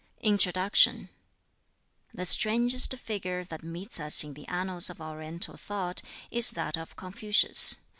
[0.21, 1.09] INTRODUCTION
[2.11, 6.95] The strangest figure that meets us in the annals of Oriental thought is that of
[6.95, 7.77] Confucius.